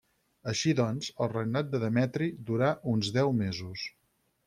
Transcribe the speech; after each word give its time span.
Així 0.51 0.73
doncs, 0.79 1.09
el 1.25 1.29
regnat 1.35 1.71
de 1.75 1.83
Demetri 1.85 2.33
durà 2.51 2.73
uns 2.97 3.15
deu 3.19 3.35
mesos. 3.47 3.89